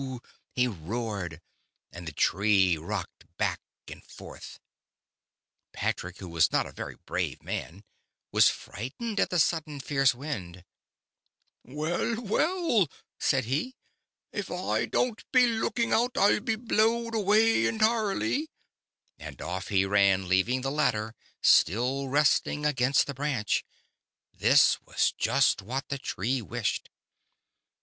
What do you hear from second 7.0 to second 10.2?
brave man, was frightened at the sudden fierce